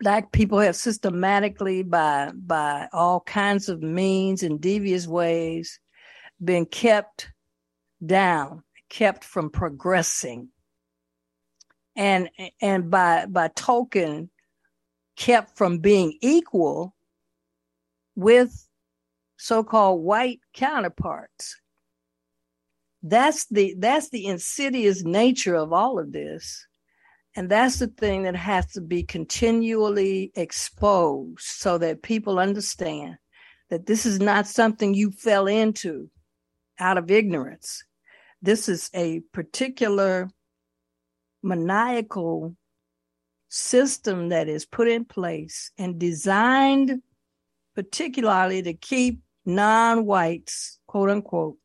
black 0.00 0.32
people 0.32 0.58
have 0.58 0.76
systematically, 0.76 1.82
by 1.82 2.32
by 2.34 2.88
all 2.92 3.20
kinds 3.20 3.68
of 3.68 3.82
means 3.82 4.42
and 4.42 4.60
devious 4.60 5.06
ways, 5.06 5.78
been 6.42 6.66
kept 6.66 7.30
down, 8.04 8.62
kept 8.88 9.24
from 9.24 9.50
progressing, 9.50 10.48
and 11.96 12.28
and 12.60 12.90
by 12.90 13.26
by 13.26 13.48
token, 13.48 14.30
kept 15.16 15.56
from 15.56 15.78
being 15.78 16.16
equal 16.20 16.94
with 18.16 18.68
so-called 19.36 20.02
white 20.02 20.40
counterparts 20.52 21.60
that's 23.02 23.46
the 23.46 23.74
that's 23.78 24.10
the 24.10 24.26
insidious 24.26 25.04
nature 25.04 25.54
of 25.54 25.72
all 25.72 25.98
of 25.98 26.12
this. 26.12 26.66
And 27.36 27.48
that's 27.48 27.78
the 27.78 27.86
thing 27.86 28.24
that 28.24 28.34
has 28.34 28.66
to 28.72 28.80
be 28.80 29.04
continually 29.04 30.32
exposed 30.34 31.42
so 31.42 31.78
that 31.78 32.02
people 32.02 32.38
understand 32.38 33.16
that 33.70 33.86
this 33.86 34.06
is 34.06 34.18
not 34.18 34.46
something 34.46 34.94
you 34.94 35.12
fell 35.12 35.46
into 35.46 36.10
out 36.80 36.98
of 36.98 37.10
ignorance. 37.10 37.84
This 38.42 38.68
is 38.68 38.90
a 38.94 39.20
particular 39.32 40.30
maniacal 41.42 42.56
system 43.48 44.30
that 44.30 44.48
is 44.48 44.66
put 44.66 44.88
in 44.88 45.04
place 45.04 45.70
and 45.78 45.98
designed 45.98 47.00
particularly 47.74 48.62
to 48.62 48.74
keep 48.74 49.20
non-whites 49.46 50.78
quote 50.86 51.08
unquote 51.08 51.56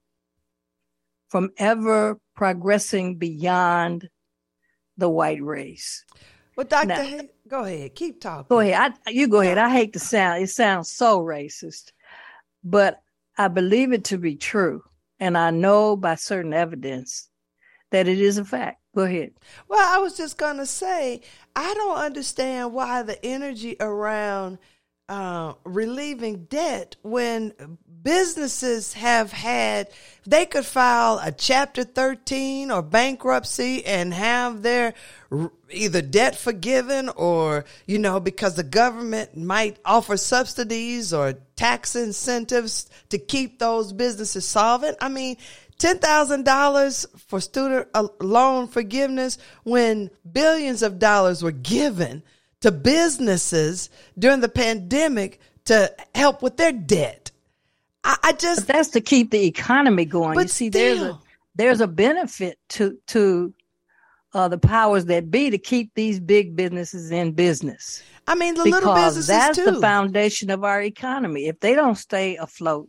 from 1.34 1.50
ever 1.58 2.20
progressing 2.36 3.18
beyond 3.18 4.08
the 4.98 5.10
white 5.10 5.42
race. 5.42 6.06
Well, 6.56 6.68
Doctor, 6.68 6.88
now, 6.88 7.22
go 7.48 7.64
ahead, 7.64 7.96
keep 7.96 8.22
talking. 8.22 8.46
Go 8.50 8.60
ahead. 8.60 8.94
I, 9.08 9.10
you 9.10 9.28
go 9.28 9.42
ahead. 9.42 9.58
I 9.58 9.72
hate 9.72 9.94
to 9.94 10.00
sound. 10.00 10.44
It 10.44 10.52
sounds 10.52 10.92
so 10.92 11.22
racist, 11.22 11.92
but 12.64 13.02
I 13.36 13.48
believe 13.48 13.94
it 13.94 14.04
to 14.06 14.20
be 14.20 14.36
true, 14.36 14.84
and 15.20 15.36
I 15.36 15.50
know 15.50 15.98
by 15.98 16.14
certain 16.14 16.54
evidence 16.54 17.30
that 17.90 18.08
it 18.08 18.20
is 18.20 18.38
a 18.38 18.46
fact. 18.46 18.78
Go 18.96 19.02
ahead. 19.02 19.32
Well, 19.68 19.82
I 19.82 19.98
was 19.98 20.16
just 20.16 20.38
going 20.38 20.58
to 20.58 20.68
say, 20.68 21.22
I 21.56 21.74
don't 21.74 21.98
understand 21.98 22.74
why 22.74 23.02
the 23.02 23.26
energy 23.26 23.76
around 23.80 24.60
uh, 25.10 25.54
relieving 25.66 26.46
debt 26.46 26.96
when 27.02 27.54
businesses 28.04 28.94
have 28.94 29.32
had, 29.32 29.90
they 30.26 30.46
could 30.46 30.66
file 30.66 31.20
a 31.22 31.32
chapter 31.32 31.84
13 31.84 32.72
or 32.72 32.82
bankruptcy 32.82 33.86
and 33.86 34.14
have 34.14 34.62
their 34.62 34.94
either 35.70 36.02
debt 36.02 36.36
forgiven 36.36 37.10
or, 37.10 37.66
you 37.86 37.98
know, 38.00 38.20
because 38.20 38.56
the 38.56 38.64
government 38.64 39.36
might 39.36 39.78
offer 39.84 40.16
subsidies 40.16 41.14
or 41.14 41.34
tax 41.56 41.96
incentives 41.96 42.90
to 43.10 43.18
keep 43.18 43.60
those 43.60 43.92
businesses 43.92 44.48
solvent. 44.48 44.98
I 45.02 45.10
mean, 45.10 45.38
$10,000 45.80 47.20
for 47.20 47.42
student 47.42 47.88
uh, 47.94 48.08
loan 48.22 48.68
forgiveness 48.68 49.38
when 49.64 50.10
billions 50.30 50.82
of 50.82 51.00
dollars 51.00 51.44
were 51.44 51.52
given 51.52 52.24
to 52.64 52.72
businesses 52.72 53.90
during 54.18 54.40
the 54.40 54.48
pandemic 54.48 55.42
to 55.66 55.94
help 56.16 56.42
with 56.42 56.56
their 56.56 56.72
debt. 56.72 57.30
I, 58.06 58.18
I 58.24 58.32
just 58.32 58.66
but 58.66 58.74
that's 58.74 58.90
to 58.92 59.02
keep 59.02 59.32
the 59.32 59.46
economy 59.46 60.06
going. 60.06 60.40
you 60.40 60.48
see, 60.48 60.70
still, 60.70 60.80
there's 60.96 61.02
a 61.02 61.20
there's 61.56 61.82
a 61.82 61.88
benefit 61.88 62.58
to 62.70 62.98
to 63.08 63.54
uh, 64.34 64.48
the 64.48 64.58
powers 64.58 65.06
that 65.06 65.30
be 65.30 65.50
to 65.50 65.58
keep 65.58 65.94
these 65.94 66.22
big 66.22 66.56
businesses 66.56 67.12
in 67.12 67.34
business. 67.34 68.02
I 68.28 68.36
mean, 68.36 68.56
the 68.56 68.64
little 68.64 68.96
businesses 68.96 69.28
that's 69.28 69.58
too. 69.58 69.66
the 69.66 69.82
foundation 69.82 70.50
of 70.50 70.64
our 70.64 70.82
economy. 70.82 71.48
If 71.48 71.60
they 71.60 71.76
don't 71.76 71.96
stay 71.96 72.38
afloat, 72.38 72.88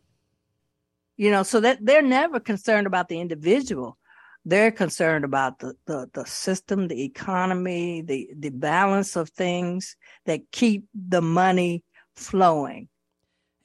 you 1.16 1.33
know, 1.33 1.43
so 1.43 1.59
that 1.59 1.85
they're 1.85 2.00
never 2.00 2.38
concerned 2.38 2.87
about 2.87 3.09
the 3.09 3.21
individual 3.21 3.99
they're 4.45 4.71
concerned 4.71 5.25
about 5.25 5.59
the, 5.59 5.75
the, 5.87 6.09
the 6.13 6.25
system, 6.27 6.89
the 6.89 7.03
economy, 7.03 8.03
the, 8.03 8.31
the 8.37 8.51
balance 8.51 9.17
of 9.17 9.31
things 9.31 9.97
that 10.27 10.51
keep 10.53 10.87
the 10.95 11.23
money 11.23 11.83
flowing. 12.15 12.89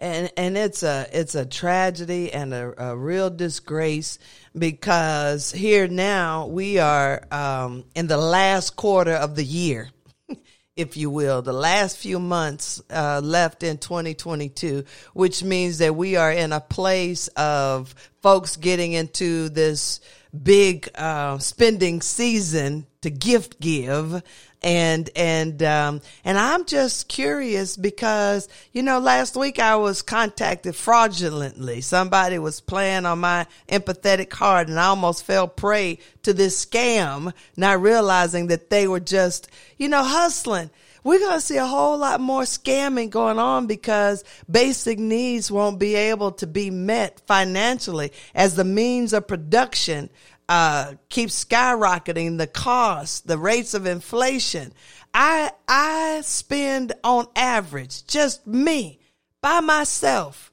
And 0.01 0.31
and 0.37 0.57
it's 0.57 0.81
a 0.81 1.07
it's 1.11 1.35
a 1.35 1.45
tragedy 1.45 2.31
and 2.31 2.53
a, 2.53 2.91
a 2.91 2.95
real 2.95 3.29
disgrace 3.29 4.17
because 4.57 5.51
here 5.51 5.89
now 5.89 6.47
we 6.47 6.79
are 6.79 7.21
um, 7.31 7.83
in 7.95 8.07
the 8.07 8.15
last 8.15 8.77
quarter 8.77 9.11
of 9.11 9.35
the 9.35 9.43
year, 9.43 9.89
if 10.77 10.95
you 10.95 11.09
will, 11.09 11.41
the 11.41 11.51
last 11.51 11.97
few 11.97 12.17
months 12.17 12.81
uh, 12.89 13.19
left 13.21 13.61
in 13.61 13.77
2022, 13.77 14.85
which 15.13 15.43
means 15.43 15.79
that 15.79 15.93
we 15.93 16.15
are 16.15 16.31
in 16.31 16.53
a 16.53 16.61
place 16.61 17.27
of 17.35 17.93
folks 18.21 18.55
getting 18.55 18.93
into 18.93 19.49
this 19.49 19.99
big 20.31 20.89
uh, 20.95 21.37
spending 21.39 22.01
season 22.01 22.85
to 23.01 23.09
gift 23.09 23.59
give. 23.59 24.21
And 24.61 25.09
and 25.15 25.63
um 25.63 26.01
and 26.25 26.37
I'm 26.37 26.65
just 26.65 27.07
curious 27.07 27.77
because 27.77 28.49
you 28.73 28.83
know 28.83 28.99
last 28.99 29.37
week 29.37 29.57
I 29.57 29.77
was 29.77 30.01
contacted 30.01 30.75
fraudulently. 30.75 31.79
Somebody 31.79 32.39
was 32.39 32.59
playing 32.59 33.05
on 33.05 33.19
my 33.19 33.47
empathetic 33.69 34.33
heart 34.33 34.67
and 34.67 34.77
I 34.77 34.87
almost 34.87 35.23
fell 35.23 35.47
prey 35.47 35.99
to 36.23 36.33
this 36.33 36.65
scam 36.65 37.31
not 37.55 37.81
realizing 37.81 38.47
that 38.47 38.69
they 38.69 38.85
were 38.85 38.99
just 38.99 39.49
you 39.77 39.87
know 39.87 40.03
hustling 40.03 40.71
we're 41.03 41.19
going 41.19 41.39
to 41.39 41.41
see 41.41 41.57
a 41.57 41.65
whole 41.65 41.97
lot 41.97 42.19
more 42.19 42.43
scamming 42.43 43.09
going 43.09 43.39
on 43.39 43.67
because 43.67 44.23
basic 44.49 44.99
needs 44.99 45.51
won't 45.51 45.79
be 45.79 45.95
able 45.95 46.31
to 46.33 46.47
be 46.47 46.69
met 46.69 47.21
financially 47.25 48.11
as 48.35 48.55
the 48.55 48.63
means 48.63 49.13
of 49.13 49.27
production 49.27 50.09
uh, 50.49 50.93
keeps 51.09 51.45
skyrocketing 51.45 52.37
the 52.37 52.47
cost, 52.47 53.27
the 53.27 53.37
rates 53.37 53.73
of 53.73 53.85
inflation. 53.85 54.73
I 55.13 55.51
I 55.67 56.21
spend 56.23 56.93
on 57.03 57.27
average, 57.35 58.05
just 58.07 58.45
me 58.45 58.99
by 59.41 59.59
myself, 59.59 60.51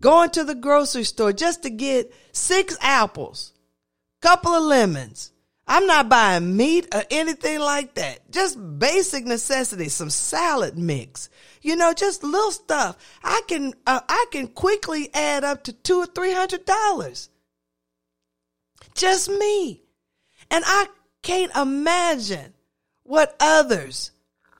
going 0.00 0.30
to 0.30 0.44
the 0.44 0.54
grocery 0.54 1.04
store 1.04 1.32
just 1.32 1.62
to 1.62 1.70
get 1.70 2.12
six 2.32 2.76
apples, 2.80 3.52
couple 4.20 4.52
of 4.52 4.64
lemons, 4.64 5.32
I'm 5.72 5.86
not 5.86 6.08
buying 6.08 6.56
meat 6.56 6.88
or 6.92 7.04
anything 7.12 7.60
like 7.60 7.94
that. 7.94 8.28
Just 8.32 8.58
basic 8.80 9.24
necessities, 9.24 9.94
some 9.94 10.10
salad 10.10 10.76
mix. 10.76 11.30
You 11.62 11.76
know, 11.76 11.92
just 11.94 12.24
little 12.24 12.50
stuff. 12.50 12.96
I 13.22 13.40
can 13.46 13.74
uh, 13.86 14.00
I 14.08 14.26
can 14.32 14.48
quickly 14.48 15.10
add 15.14 15.44
up 15.44 15.62
to 15.64 15.72
two 15.72 15.98
or 15.98 16.06
three 16.06 16.32
hundred 16.32 16.64
dollars. 16.64 17.28
Just 18.94 19.30
me, 19.30 19.84
and 20.50 20.64
I 20.66 20.88
can't 21.22 21.54
imagine 21.54 22.52
what 23.04 23.36
others 23.38 24.10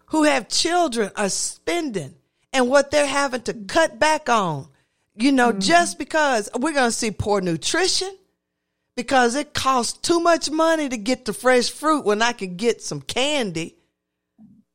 who 0.07 0.23
have 0.23 0.49
children 0.49 1.11
are 1.17 1.29
spending 1.29 2.15
and 2.53 2.71
what 2.71 2.93
they're 2.93 3.05
having 3.05 3.43
to 3.43 3.55
cut 3.55 3.99
back 3.99 4.29
on. 4.29 4.69
You 5.17 5.33
know, 5.33 5.51
mm-hmm. 5.51 5.59
just 5.59 5.99
because 5.99 6.49
we're 6.57 6.73
going 6.73 6.91
to 6.91 6.97
see 6.97 7.11
poor 7.11 7.41
nutrition 7.41 8.17
because 9.01 9.35
it 9.35 9.55
costs 9.55 9.99
too 9.99 10.21
much 10.21 10.51
money 10.51 10.87
to 10.87 10.99
get 10.99 11.25
the 11.25 11.33
fresh 11.33 11.71
fruit 11.71 12.05
when 12.05 12.21
I 12.21 12.35
could 12.35 12.59
get 12.59 12.83
some 12.83 13.01
candy 13.01 13.77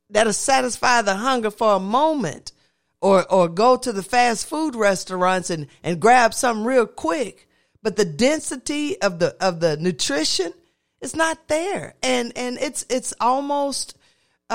that'll 0.10 0.34
satisfy 0.34 1.04
the 1.04 1.14
hunger 1.14 1.52
for 1.52 1.76
a 1.76 1.80
moment 1.80 2.52
or 3.02 3.32
or 3.32 3.48
go 3.48 3.78
to 3.78 3.92
the 3.92 4.02
fast 4.02 4.50
food 4.50 4.76
restaurants 4.76 5.52
and 5.52 5.68
and 5.84 6.00
grab 6.00 6.34
something 6.34 6.66
real 6.66 6.88
quick. 6.88 7.48
But 7.84 7.98
the 7.98 8.06
density 8.06 9.00
of 9.00 9.20
the 9.20 9.36
of 9.40 9.60
the 9.60 9.78
nutrition 9.78 10.52
is 11.02 11.16
not 11.16 11.48
there. 11.48 11.94
And 12.02 12.34
and 12.36 12.58
it's 12.58 12.84
it's 12.90 13.14
almost 13.22 13.96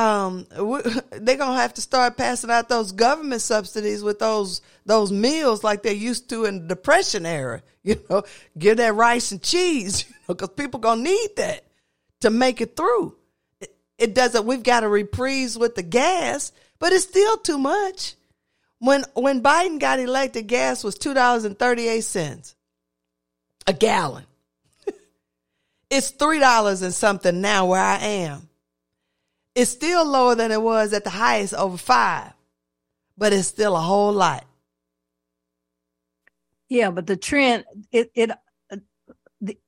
um, 0.01 0.47
they're 1.13 1.37
gonna 1.37 1.61
have 1.61 1.75
to 1.75 1.81
start 1.81 2.17
passing 2.17 2.51
out 2.51 2.69
those 2.69 2.93
government 2.93 3.43
subsidies 3.43 4.03
with 4.03 4.19
those 4.19 4.63
those 4.87 5.13
meals 5.13 5.63
like 5.63 5.83
they 5.83 5.95
used 5.95 6.31
to 6.31 6.45
in 6.45 6.63
the 6.63 6.75
depression 6.75 7.27
era. 7.27 7.63
You 7.83 7.99
know, 8.11 8.25
give 8.59 8.77
that 8.77 8.95
rice 8.95 9.33
and 9.33 9.43
cheese, 9.43 10.05
you 10.09 10.15
know, 10.29 10.35
because 10.35 10.51
people 10.51 10.81
gonna 10.81 11.01
need 11.01 11.29
that 11.39 11.65
to 12.21 12.29
make 12.29 12.61
it 12.61 12.77
through. 12.77 13.17
It, 13.59 13.75
it 13.97 14.15
doesn't. 14.15 14.45
We've 14.45 14.63
got 14.63 14.85
a 14.85 14.89
reprise 14.89 15.57
with 15.57 15.77
the 15.77 15.83
gas, 15.83 16.53
but 16.79 16.93
it's 16.93 17.05
still 17.05 17.39
too 17.39 17.57
much. 17.57 18.17
When 18.81 19.05
when 19.15 19.43
Biden 19.43 19.81
got 19.81 19.99
elected, 19.99 20.47
gas 20.47 20.85
was 20.85 20.99
two 20.99 21.15
dollars 21.15 21.47
and 21.47 21.59
thirty 21.59 21.89
eight 21.89 22.05
cents 22.05 22.55
a 23.67 23.73
gallon. 23.73 24.27
it's 25.89 26.11
three 26.11 26.39
dollars 26.39 26.83
and 26.83 26.93
something 26.93 27.41
now 27.41 27.65
where 27.65 27.81
I 27.81 27.97
am. 27.97 28.50
It's 29.55 29.71
still 29.71 30.05
lower 30.05 30.35
than 30.35 30.53
it 30.53 30.63
was 30.63 30.93
at 30.93 31.05
the 31.05 31.11
highest 31.11 31.55
over 31.55 31.77
five, 31.77 32.33
but 33.19 33.33
it's 33.33 33.49
still 33.49 33.77
a 33.77 33.81
whole 33.81 34.13
lot. 34.13 34.45
Yeah, 36.69 36.91
but 36.91 37.07
the 37.07 37.17
trend, 37.17 37.65
it, 37.91 38.13
it, 38.15 38.31
uh, 38.31 38.77
the, 39.41 39.59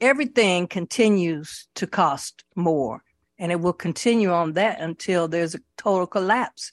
everything 0.00 0.66
continues 0.66 1.68
to 1.74 1.86
cost 1.86 2.44
more 2.54 3.02
and 3.38 3.52
it 3.52 3.60
will 3.60 3.72
continue 3.72 4.32
on 4.32 4.54
that 4.54 4.80
until 4.80 5.28
there's 5.28 5.54
a 5.54 5.60
total 5.76 6.06
collapse. 6.06 6.72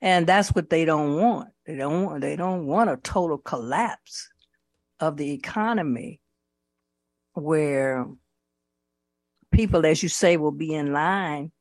And 0.00 0.26
that's 0.26 0.48
what 0.50 0.70
they 0.70 0.84
don't 0.84 1.16
want. 1.20 1.50
They 1.64 1.76
don't 1.76 2.04
want, 2.04 2.20
they 2.20 2.34
don't 2.34 2.66
want 2.66 2.90
a 2.90 2.96
total 2.96 3.38
collapse 3.38 4.28
of 4.98 5.16
the 5.16 5.30
economy 5.30 6.20
where 7.34 8.06
people, 9.52 9.86
as 9.86 10.02
you 10.02 10.08
say, 10.08 10.36
will 10.36 10.50
be 10.50 10.74
in 10.74 10.92
line 10.92 11.52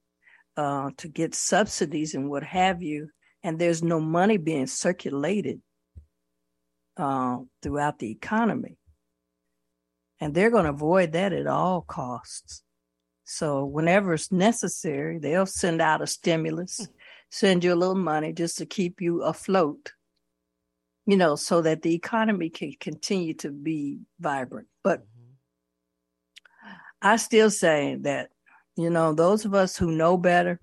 uh, 0.57 0.91
to 0.97 1.07
get 1.07 1.35
subsidies 1.35 2.13
and 2.13 2.29
what 2.29 2.43
have 2.43 2.81
you, 2.81 3.09
and 3.43 3.57
there's 3.57 3.83
no 3.83 3.99
money 3.99 4.37
being 4.37 4.67
circulated 4.67 5.61
uh, 6.97 7.37
throughout 7.61 7.99
the 7.99 8.11
economy. 8.11 8.77
And 10.19 10.33
they're 10.33 10.51
going 10.51 10.65
to 10.65 10.71
avoid 10.71 11.13
that 11.13 11.33
at 11.33 11.47
all 11.47 11.81
costs. 11.81 12.63
So, 13.23 13.65
whenever 13.65 14.13
it's 14.13 14.31
necessary, 14.31 15.17
they'll 15.17 15.45
send 15.45 15.81
out 15.81 16.01
a 16.01 16.07
stimulus, 16.07 16.87
send 17.29 17.63
you 17.63 17.73
a 17.73 17.75
little 17.75 17.95
money 17.95 18.33
just 18.33 18.57
to 18.57 18.65
keep 18.65 19.01
you 19.01 19.23
afloat, 19.23 19.93
you 21.05 21.15
know, 21.17 21.35
so 21.35 21.61
that 21.61 21.81
the 21.81 21.95
economy 21.95 22.49
can 22.49 22.73
continue 22.79 23.33
to 23.35 23.49
be 23.49 23.99
vibrant. 24.19 24.67
But 24.83 24.99
mm-hmm. 24.99 25.31
I 27.01 27.15
still 27.15 27.49
say 27.49 27.97
that 28.01 28.31
you 28.81 28.89
know, 28.89 29.13
those 29.13 29.45
of 29.45 29.53
us 29.53 29.77
who 29.77 29.91
know 29.91 30.17
better 30.17 30.59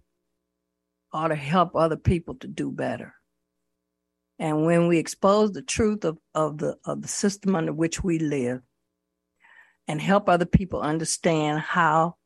ought 1.13 1.29
to 1.29 1.35
help 1.35 1.75
other 1.75 1.97
people 1.97 2.35
to 2.37 2.49
do 2.49 2.71
better. 2.71 3.15
And 4.39 4.65
when 4.65 4.87
we 4.87 4.99
expose 4.99 5.53
the 5.53 5.63
truth 5.63 6.05
of, 6.05 6.19
of 6.35 6.59
the 6.59 6.77
of 6.85 7.03
the 7.03 7.09
system 7.09 7.57
under 7.57 7.73
which 7.73 8.05
we 8.05 8.19
live 8.19 8.61
and 9.89 10.01
help 10.01 10.29
other 10.29 10.47
people 10.47 10.81
understand 10.81 11.61
how 11.61 12.17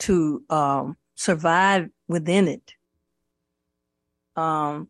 to 0.00 0.42
um, 0.50 0.96
survive 1.16 1.88
within 2.06 2.46
it, 2.46 2.74
um, 4.36 4.88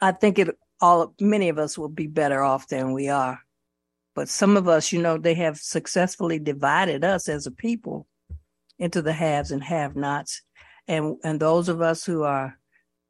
I 0.00 0.12
think 0.12 0.38
it 0.38 0.56
all 0.80 1.14
many 1.20 1.48
of 1.48 1.58
us 1.58 1.76
will 1.76 1.88
be 1.88 2.06
better 2.06 2.42
off 2.42 2.68
than 2.68 2.92
we 2.92 3.08
are. 3.08 3.40
But 4.14 4.28
some 4.28 4.56
of 4.56 4.68
us, 4.68 4.92
you 4.92 5.00
know, 5.00 5.16
they 5.16 5.34
have 5.34 5.56
successfully 5.56 6.38
divided 6.38 7.02
us 7.02 7.28
as 7.28 7.46
a 7.46 7.50
people 7.50 8.06
into 8.82 9.00
the 9.00 9.12
haves 9.12 9.52
and 9.52 9.62
have 9.62 9.94
nots. 9.94 10.42
And, 10.88 11.16
and 11.22 11.38
those 11.38 11.68
of 11.68 11.80
us 11.80 12.04
who 12.04 12.24
are 12.24 12.58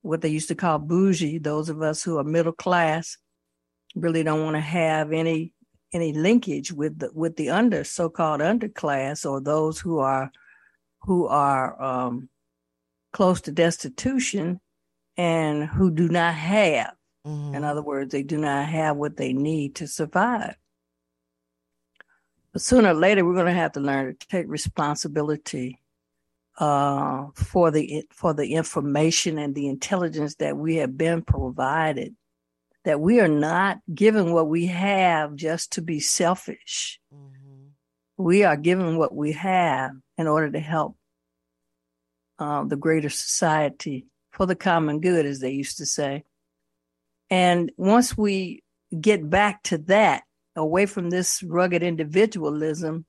what 0.03 0.21
they 0.21 0.29
used 0.29 0.49
to 0.49 0.55
call 0.55 0.79
bougie, 0.79 1.39
those 1.39 1.71
of 1.71 1.81
us 1.81 2.03
who 2.03 2.19
are 2.19 2.25
middle 2.25 2.53
class, 2.53 3.17
really 3.95 4.23
don't 4.23 4.45
want 4.45 4.57
to 4.57 4.61
have 4.61 5.13
any 5.13 5.53
any 5.95 6.13
linkage 6.13 6.73
with 6.73 6.99
the 6.99 7.11
with 7.13 7.37
the 7.37 7.51
under 7.51 7.85
so-called 7.85 8.41
underclass 8.41 9.29
or 9.31 9.41
those 9.41 9.79
who 9.79 9.99
are 9.99 10.31
who 11.03 11.27
are 11.27 11.81
um, 11.83 12.29
close 13.13 13.41
to 13.43 13.53
destitution 13.53 14.61
and 15.17 15.65
who 15.65 15.91
do 15.91 16.09
not 16.09 16.35
have. 16.35 16.95
Mm-hmm. 17.27 17.55
In 17.55 17.65
other 17.65 17.83
words, 17.83 18.13
they 18.13 18.23
do 18.23 18.39
not 18.39 18.67
have 18.67 18.97
what 18.97 19.17
they 19.17 19.33
need 19.33 19.77
to 19.77 19.87
survive. 19.87 20.57
But 22.53 22.63
sooner 22.63 22.91
or 22.91 22.95
later, 22.95 23.25
we're 23.25 23.35
going 23.35 23.47
to 23.47 23.53
have 23.53 23.73
to 23.73 23.81
learn 23.81 24.17
to 24.17 24.29
take 24.29 24.47
responsibility 24.49 25.81
uh, 26.59 27.27
for 27.35 27.71
the 27.71 28.05
for 28.11 28.35
the 28.35 28.55
information 28.55 29.39
and 29.39 29.55
the 29.55 29.69
intelligence 29.69 30.35
that 30.37 30.57
we 30.57 30.77
have 30.77 30.99
been 30.99 31.23
provided. 31.23 32.15
That 32.85 33.01
we 33.01 33.21
are 33.21 33.29
not 33.29 33.79
given 33.95 34.33
what 34.33 34.49
we 34.49 34.67
have 34.67 35.37
just 35.37 35.73
to 35.73 35.83
be 35.83 36.01
selfish. 36.01 37.01
Mm-hmm. 37.15 38.23
We 38.23 38.45
are 38.45 38.57
given 38.57 38.99
what 38.99 39.15
we 39.15 39.33
have 39.33 39.93
in 40.19 40.27
order 40.27 40.51
to 40.51 40.61
help 40.61 40.97
uh, 42.39 42.65
the 42.65 42.77
greater 42.77 43.09
society 43.09 44.07
for 44.33 44.47
the 44.47 44.57
common 44.57 45.01
good, 45.01 45.27
as 45.27 45.41
they 45.41 45.53
used 45.53 45.79
to 45.79 45.87
say. 45.87 46.25
And 47.31 47.73
once 47.77 48.19
we 48.19 48.63
get 49.01 49.31
back 49.31 49.63
to 49.65 49.79
that, 49.79 50.25
away 50.57 50.87
from 50.87 51.11
this 51.11 51.43
rugged 51.43 51.83
individualism 51.83 53.07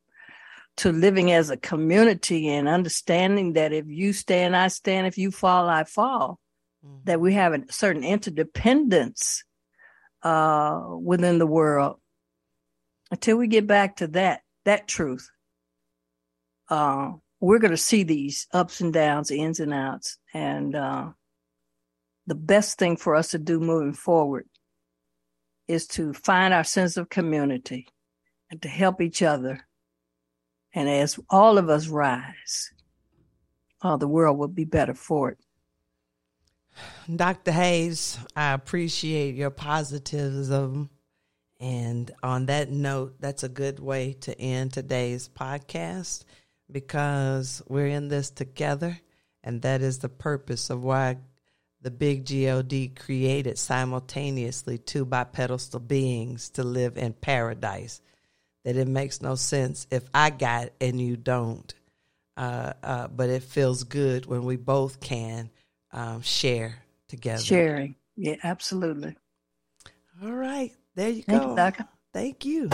to 0.78 0.92
living 0.92 1.32
as 1.32 1.50
a 1.50 1.58
community 1.58 2.50
and 2.50 2.68
understanding 2.68 3.54
that 3.54 3.74
if 3.74 3.86
you 3.88 4.14
stand, 4.14 4.56
I 4.56 4.70
stand, 4.70 5.08
if 5.08 5.18
you 5.18 5.30
fall, 5.30 5.70
I 5.70 5.84
fall, 5.84 6.40
mm-hmm. 6.86 6.98
that 7.06 7.22
we 7.22 7.34
have 7.34 7.54
a 7.54 7.64
certain 7.72 8.04
interdependence 8.04 9.44
uh, 10.24 10.82
within 11.00 11.38
the 11.38 11.48
world. 11.48 12.00
Until 13.12 13.38
we 13.38 13.48
get 13.48 13.68
back 13.68 13.98
to 13.98 14.08
that, 14.10 14.42
that 14.66 14.88
truth, 14.88 15.30
uh, 16.70 17.12
we're 17.40 17.60
going 17.60 17.72
to 17.72 17.78
see 17.78 18.04
these 18.04 18.48
ups 18.52 18.82
and 18.82 18.92
downs, 18.92 19.30
ins 19.30 19.60
and 19.60 19.74
outs. 19.74 20.18
And 20.34 20.76
uh, 20.76 21.10
the 22.26 22.36
best 22.36 22.80
thing 22.80 22.98
for 22.98 23.16
us 23.16 23.32
to 23.32 23.38
do 23.38 23.60
moving 23.60 23.94
forward 23.94 24.48
is 25.68 25.88
to 25.88 26.14
find 26.14 26.54
our 26.54 26.64
sense 26.64 26.98
of 26.98 27.10
community 27.10 27.88
and 28.50 28.62
to 28.62 28.68
help 28.68 29.02
each 29.02 29.22
other. 29.22 29.66
And 30.74 30.90
as 30.90 31.20
all 31.30 31.58
of 31.58 31.70
us 31.70 31.88
rise, 31.88 32.72
oh, 33.82 33.98
the 33.98 34.08
world 34.08 34.38
will 34.38 34.48
be 34.48 34.66
better 34.66 34.94
for 34.94 35.32
it. 35.32 35.38
Dr. 37.14 37.52
Hayes, 37.52 38.18
I 38.36 38.54
appreciate 38.54 39.36
your 39.36 39.52
positivism. 39.52 40.90
And 41.60 42.12
on 42.22 42.48
that 42.48 42.70
note, 42.70 43.16
that's 43.20 43.44
a 43.44 43.50
good 43.50 43.80
way 43.80 44.14
to 44.22 44.38
end 44.40 44.74
today's 44.74 45.30
podcast 45.30 46.26
because 46.72 47.62
we're 47.68 47.88
in 47.88 48.08
this 48.08 48.32
together, 48.32 49.00
and 49.44 49.62
that 49.62 49.82
is 49.82 50.00
the 50.00 50.10
purpose 50.10 50.70
of 50.70 50.84
why 50.84 51.18
the 51.84 51.92
big 51.92 52.26
God 52.26 52.96
created 52.96 53.60
simultaneously 53.60 54.78
two 54.78 55.06
bipedal 55.06 55.60
beings 55.86 56.50
to 56.52 56.64
live 56.64 56.98
in 56.98 57.14
paradise. 57.14 58.02
That 58.64 58.78
it 58.78 58.88
makes 58.88 59.22
no 59.22 59.36
sense 59.36 59.86
if 59.92 60.06
I 60.14 60.30
got 60.30 60.70
and 60.80 61.00
you 61.00 61.18
don't. 61.18 61.74
Uh, 62.38 62.74
uh, 62.82 63.08
but 63.10 63.30
it 63.30 63.44
feels 63.44 63.84
good 63.84 64.26
when 64.26 64.44
we 64.44 64.56
both 64.56 65.02
can 65.02 65.52
um, 65.92 66.22
share 66.22 66.78
together. 67.10 67.44
Sharing. 67.44 67.96
Yeah, 68.16 68.38
absolutely. 68.44 69.18
All 70.24 70.32
right. 70.32 70.72
There 70.96 71.10
you 71.10 71.24
Thank 71.24 71.44
go. 71.44 71.50
You, 71.50 71.86
Thank 72.14 72.46
you. 72.46 72.70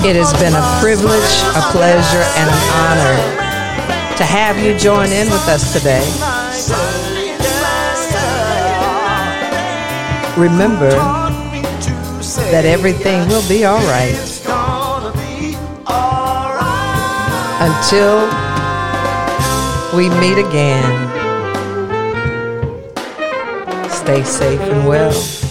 It 0.00 0.16
has 0.16 0.32
been 0.40 0.54
a 0.54 0.80
privilege, 0.80 1.42
a 1.54 1.62
pleasure, 1.70 2.24
and 2.36 2.50
an 2.50 2.62
honor 2.72 3.37
to 4.18 4.24
have 4.24 4.58
you 4.58 4.76
join 4.76 5.12
in 5.12 5.30
with 5.30 5.46
us 5.46 5.72
today. 5.72 6.02
Remember 10.36 10.90
that 12.50 12.64
everything 12.64 13.28
will 13.28 13.48
be 13.48 13.64
all 13.64 13.78
right 13.86 14.18
until 17.62 18.26
we 19.96 20.08
meet 20.18 20.38
again. 20.44 21.08
Stay 23.88 24.24
safe 24.24 24.60
and 24.60 24.88
well. 24.88 25.47